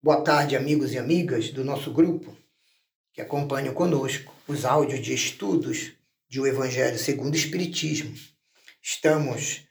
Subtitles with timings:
[0.00, 2.36] Boa tarde, amigos e amigas do nosso grupo
[3.12, 5.92] que acompanham conosco os áudios de estudos
[6.28, 8.14] de O Evangelho segundo o Espiritismo.
[8.80, 9.66] Estamos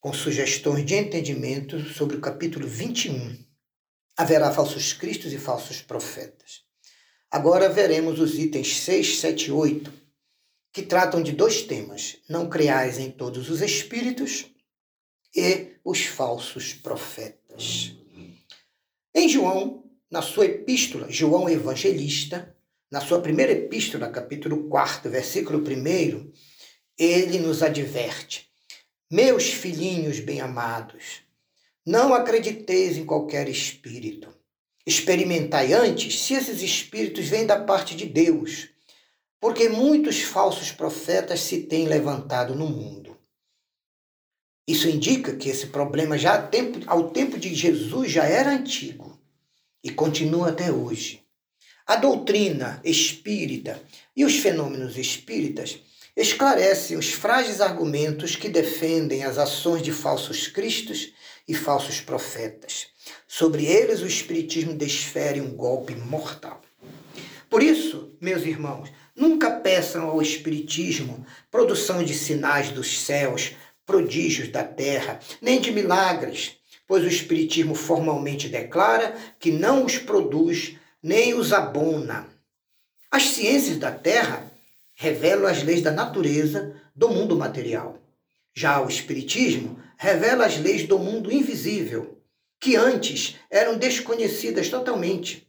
[0.00, 3.44] com sugestões de entendimento sobre o capítulo 21.
[4.16, 6.62] Haverá falsos cristos e falsos profetas.
[7.30, 9.92] Agora veremos os itens 6, 7 e 8,
[10.72, 14.46] que tratam de dois temas: não creais em todos os espíritos
[15.36, 17.98] e os falsos profetas.
[19.18, 22.54] Em João, na sua epístola, João Evangelista,
[22.88, 26.32] na sua primeira epístola, capítulo 4, versículo 1,
[26.96, 28.48] ele nos adverte:
[29.10, 31.22] Meus filhinhos bem-amados,
[31.84, 34.32] não acrediteis em qualquer espírito.
[34.86, 38.68] Experimentai antes se esses espíritos vêm da parte de Deus,
[39.40, 43.18] porque muitos falsos profetas se têm levantado no mundo.
[44.68, 46.48] Isso indica que esse problema já
[46.86, 49.07] ao tempo de Jesus já era antigo
[49.88, 51.22] e continua até hoje.
[51.86, 53.82] A doutrina espírita
[54.14, 55.80] e os fenômenos espíritas
[56.14, 61.12] esclarecem os frágeis argumentos que defendem as ações de falsos cristos
[61.46, 62.88] e falsos profetas.
[63.26, 66.60] Sobre eles, o Espiritismo desfere um golpe mortal.
[67.48, 73.52] Por isso, meus irmãos, nunca peçam ao Espiritismo produção de sinais dos céus
[73.86, 76.57] prodígios da terra, nem de milagres,
[76.88, 82.26] pois o Espiritismo formalmente declara que não os produz nem os abona.
[83.10, 84.50] As ciências da terra
[84.94, 87.98] revelam as leis da natureza do mundo material.
[88.54, 92.18] Já o Espiritismo revela as leis do mundo invisível,
[92.58, 95.46] que antes eram desconhecidas totalmente,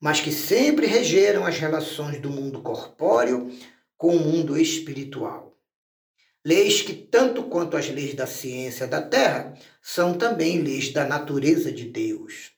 [0.00, 3.52] mas que sempre regeram as relações do mundo corpóreo
[3.96, 5.47] com o mundo espiritual.
[6.48, 11.70] Leis que, tanto quanto as leis da ciência da Terra, são também leis da natureza
[11.70, 12.52] de Deus.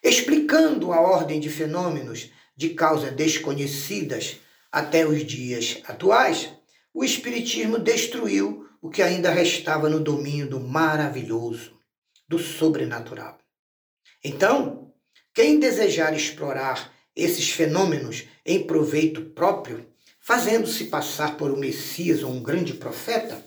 [0.00, 4.36] Explicando a ordem de fenômenos de causa desconhecidas
[4.70, 6.48] até os dias atuais,
[6.94, 11.76] o Espiritismo destruiu o que ainda restava no domínio do maravilhoso,
[12.28, 13.36] do sobrenatural.
[14.22, 14.92] Então,
[15.34, 19.84] quem desejar explorar esses fenômenos em proveito próprio
[20.26, 23.40] fazendo-se passar por um Messias ou um grande profeta,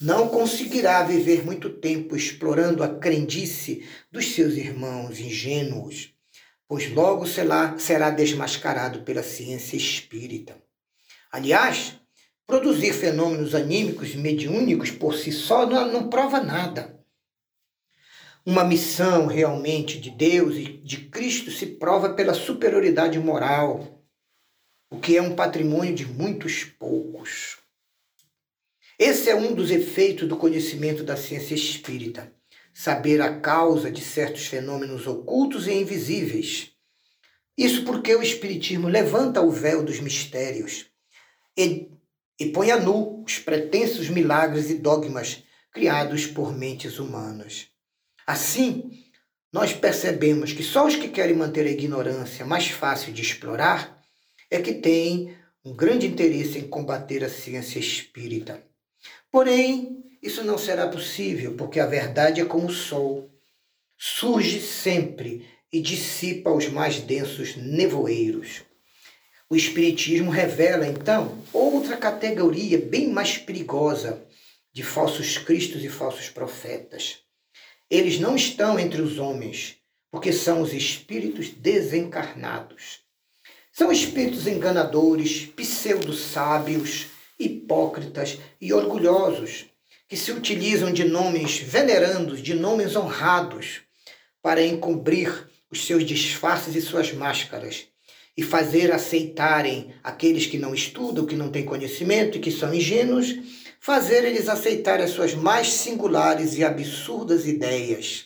[0.00, 6.12] não conseguirá viver muito tempo explorando a crendice dos seus irmãos ingênuos,
[6.66, 10.60] pois logo será desmascarado pela ciência espírita.
[11.30, 11.94] Aliás,
[12.44, 16.98] produzir fenômenos anímicos mediúnicos por si só não, não prova nada.
[18.44, 23.95] Uma missão realmente de Deus e de Cristo se prova pela superioridade moral,
[24.96, 27.58] o que é um patrimônio de muitos poucos.
[28.98, 32.32] Esse é um dos efeitos do conhecimento da ciência espírita,
[32.72, 36.72] saber a causa de certos fenômenos ocultos e invisíveis.
[37.58, 40.86] Isso porque o Espiritismo levanta o véu dos mistérios
[41.54, 41.90] e,
[42.40, 47.66] e põe a nu os pretensos milagres e dogmas criados por mentes humanas.
[48.26, 48.90] Assim,
[49.52, 53.95] nós percebemos que só os que querem manter a ignorância mais fácil de explorar
[54.50, 58.62] é que tem um grande interesse em combater a ciência espírita.
[59.30, 63.30] Porém, isso não será possível, porque a verdade é como o sol.
[63.98, 68.62] Surge sempre e dissipa os mais densos nevoeiros.
[69.48, 74.26] O Espiritismo revela, então, outra categoria bem mais perigosa
[74.72, 77.20] de falsos cristos e falsos profetas.
[77.88, 79.76] Eles não estão entre os homens,
[80.10, 83.05] porque são os espíritos desencarnados.
[83.78, 89.66] São espíritos enganadores, pseudo-sábios, hipócritas e orgulhosos,
[90.08, 93.82] que se utilizam de nomes venerandos, de nomes honrados,
[94.40, 97.84] para encobrir os seus disfarces e suas máscaras
[98.34, 103.34] e fazer aceitarem aqueles que não estudam, que não têm conhecimento e que são ingênuos,
[103.78, 108.25] fazer eles aceitarem as suas mais singulares e absurdas ideias.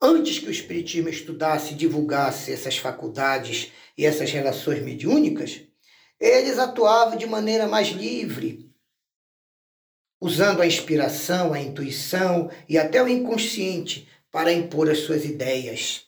[0.00, 5.60] Antes que o Espiritismo estudasse e divulgasse essas faculdades e essas relações mediúnicas,
[6.20, 8.70] eles atuavam de maneira mais livre,
[10.20, 16.04] usando a inspiração, a intuição e até o inconsciente para impor as suas ideias.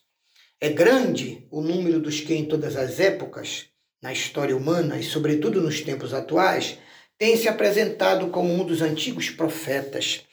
[0.60, 3.66] É grande o número dos que, em todas as épocas,
[4.00, 6.78] na história humana e, sobretudo, nos tempos atuais,
[7.20, 10.24] têm se apresentado como um dos antigos profetas.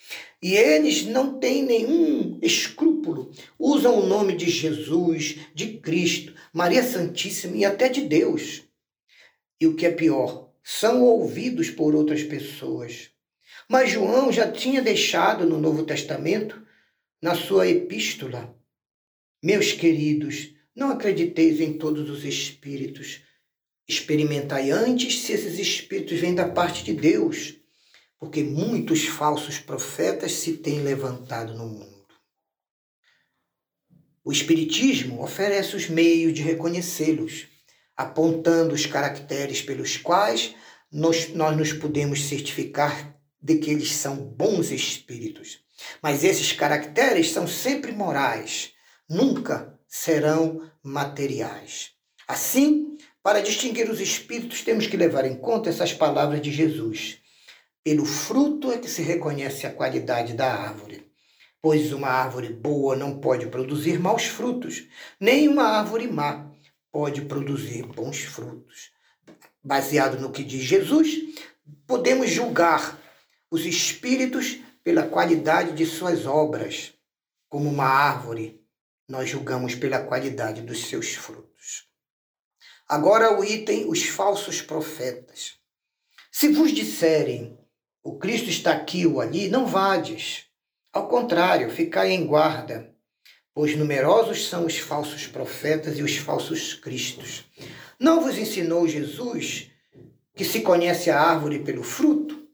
[0.41, 3.29] E eles não têm nenhum escrúpulo,
[3.59, 8.63] usam o nome de Jesus, de Cristo, Maria Santíssima e até de Deus.
[9.59, 13.09] E o que é pior, são ouvidos por outras pessoas.
[13.67, 16.61] Mas João já tinha deixado no Novo Testamento,
[17.21, 18.55] na sua epístola,
[19.43, 23.21] Meus queridos, não acrediteis em todos os espíritos.
[23.87, 27.55] Experimentai antes se esses espíritos vêm da parte de Deus,
[28.19, 32.05] porque muitos falsos profetas se têm levantado no mundo.
[34.23, 37.47] O Espiritismo oferece os meios de reconhecê-los,
[37.95, 40.53] apontando os caracteres pelos quais
[40.91, 45.59] nós, nós nos podemos certificar de que eles são bons espíritos.
[46.01, 48.73] Mas esses caracteres são sempre morais,
[49.09, 51.91] nunca serão materiais.
[52.27, 52.97] Assim,
[53.27, 57.17] para distinguir os espíritos, temos que levar em conta essas palavras de Jesus.
[57.83, 61.11] Pelo fruto é que se reconhece a qualidade da árvore.
[61.61, 64.87] Pois uma árvore boa não pode produzir maus frutos,
[65.19, 66.49] nem uma árvore má
[66.89, 68.91] pode produzir bons frutos.
[69.61, 71.17] Baseado no que diz Jesus,
[71.85, 72.97] podemos julgar
[73.51, 76.93] os espíritos pela qualidade de suas obras,
[77.49, 78.65] como uma árvore
[79.05, 81.86] nós julgamos pela qualidade dos seus frutos.
[82.89, 85.55] Agora o item os falsos profetas.
[86.31, 87.57] Se vos disserem
[88.01, 90.45] o Cristo está aqui ou ali, não vades.
[90.93, 92.95] Ao contrário, ficai em guarda,
[93.53, 97.43] pois numerosos são os falsos profetas e os falsos cristos.
[97.99, 99.69] Não vos ensinou Jesus
[100.33, 102.47] que se conhece a árvore pelo fruto?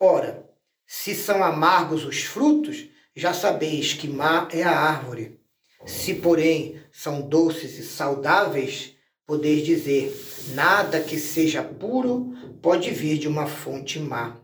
[0.00, 0.50] Ora,
[0.84, 5.38] se são amargos os frutos, já sabeis que má é a árvore.
[5.86, 8.96] Se, porém, são doces e saudáveis,
[9.30, 10.12] podeis dizer:
[10.54, 14.36] nada que seja puro pode vir de uma fonte má.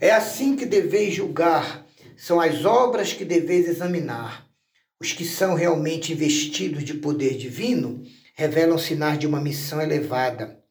[0.00, 1.86] É assim que deveis julgar,
[2.16, 4.46] são as obras que deveis examinar.
[4.98, 8.02] Os que são realmente investidos de poder divino
[8.34, 10.64] revelam sinais de uma missão elevada.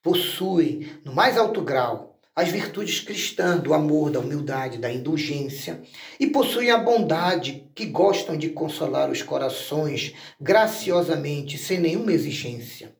[0.00, 5.82] Possuem, no mais alto grau, as virtudes cristãs do amor, da humildade, da indulgência
[6.18, 12.96] e possuem a bondade que gostam de consolar os corações graciosamente, sem nenhuma exigência.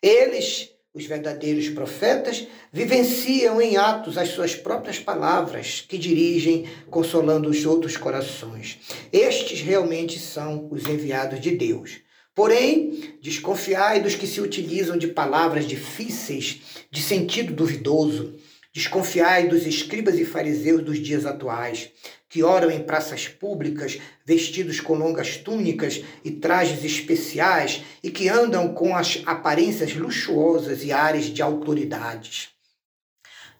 [0.00, 7.66] Eles, os verdadeiros profetas, vivenciam em atos as suas próprias palavras que dirigem, consolando os
[7.66, 8.78] outros corações.
[9.12, 11.98] Estes realmente são os enviados de Deus.
[12.32, 18.38] Porém, desconfiai dos que se utilizam de palavras difíceis, de sentido duvidoso,
[18.72, 21.90] Desconfiai dos escribas e fariseus dos dias atuais,
[22.28, 28.72] que oram em praças públicas, vestidos com longas túnicas e trajes especiais e que andam
[28.72, 32.50] com as aparências luxuosas e ares de autoridades.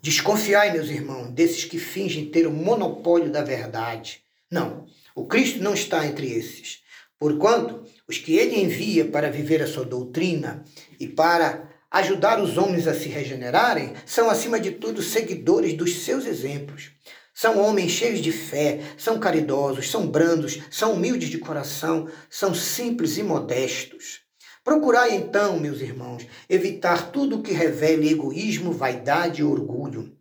[0.00, 4.22] Desconfiai, meus irmãos, desses que fingem ter o monopólio da verdade.
[4.48, 6.80] Não, o Cristo não está entre esses.
[7.18, 10.64] Porquanto, os que ele envia para viver a sua doutrina
[10.98, 16.24] e para ajudar os homens a se regenerarem, são, acima de tudo, seguidores dos seus
[16.24, 16.92] exemplos.
[17.34, 23.16] São homens cheios de fé, são caridosos, são brandos, são humildes de coração, são simples
[23.16, 24.20] e modestos.
[24.62, 30.14] Procurai então, meus irmãos, evitar tudo o que revele egoísmo, vaidade e orgulho.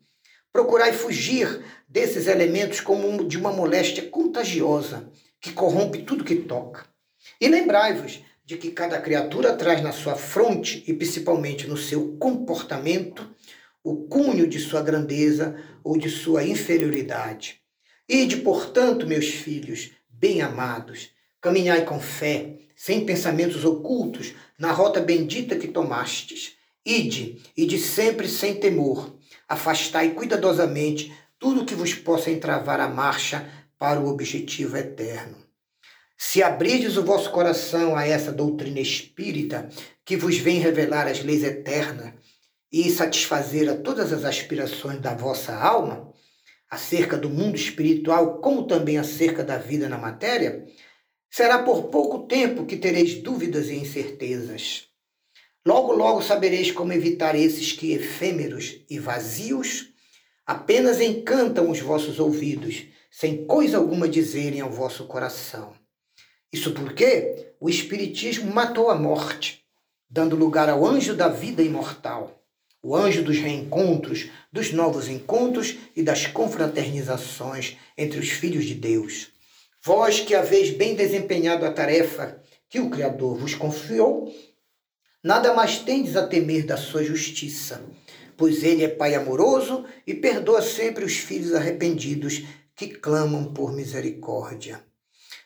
[0.51, 5.11] Procurai fugir desses elementos como de uma moléstia contagiosa
[5.41, 6.85] que corrompe tudo que toca.
[7.39, 13.29] E lembrai-vos de que cada criatura traz na sua fronte e principalmente no seu comportamento
[13.83, 17.61] o cunho de sua grandeza ou de sua inferioridade.
[18.09, 25.55] Ide, portanto, meus filhos, bem amados, caminhai com fé, sem pensamentos ocultos, na rota bendita
[25.55, 26.53] que tomastes.
[26.83, 29.15] Ide, ide sempre sem temor.
[29.47, 33.47] Afastai cuidadosamente tudo que vos possa entravar a marcha
[33.77, 35.48] para o objetivo eterno.
[36.21, 39.69] Se abrirdes o vosso coração a essa doutrina espírita
[40.03, 42.13] que vos vem revelar as leis eternas
[42.69, 46.11] e satisfazer a todas as aspirações da vossa alma,
[46.69, 50.65] acerca do mundo espiritual, como também acerca da vida na matéria,
[51.31, 54.87] será por pouco tempo que tereis dúvidas e incertezas.
[55.65, 59.93] Logo, logo sabereis como evitar esses que, efêmeros e vazios,
[60.45, 65.78] apenas encantam os vossos ouvidos, sem coisa alguma dizerem ao vosso coração.
[66.51, 69.63] Isso porque o Espiritismo matou a morte,
[70.09, 72.43] dando lugar ao anjo da vida imortal,
[72.81, 79.27] o anjo dos reencontros, dos novos encontros e das confraternizações entre os filhos de Deus.
[79.83, 84.33] Vós que haveis bem desempenhado a tarefa que o Criador vos confiou,
[85.23, 87.83] nada mais tendes a temer da sua justiça,
[88.35, 92.43] pois ele é Pai amoroso e perdoa sempre os filhos arrependidos
[92.75, 94.88] que clamam por misericórdia.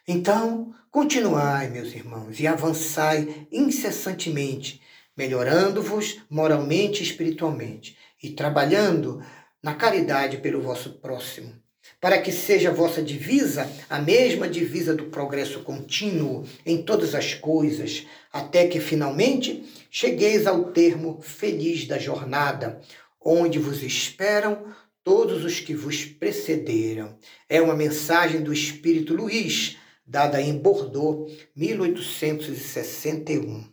[0.06, 4.82] Então, continuai, meus irmãos, e avançai incessantemente,
[5.16, 9.24] melhorando-vos moralmente e espiritualmente, e trabalhando
[9.62, 11.54] na caridade pelo vosso próximo,
[12.02, 18.06] para que seja vossa divisa a mesma divisa do progresso contínuo em todas as coisas,
[18.32, 22.82] até que finalmente chegueis ao termo feliz da jornada,
[23.24, 24.66] onde vos esperam
[25.02, 27.18] todos os que vos precederam.
[27.48, 33.66] É uma mensagem do Espírito Luís, dada em Bordeaux, 1861.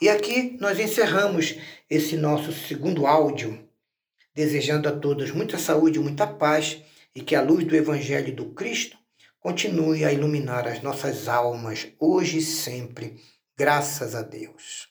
[0.00, 1.56] E aqui nós encerramos
[1.88, 3.68] esse nosso segundo áudio,
[4.34, 6.82] desejando a todos muita saúde, muita paz
[7.14, 8.96] e que a luz do Evangelho do Cristo
[9.38, 13.20] continue a iluminar as nossas almas hoje e sempre.
[13.56, 14.82] Graças a Deus.